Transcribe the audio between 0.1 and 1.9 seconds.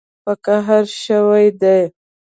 په قهر شوي دي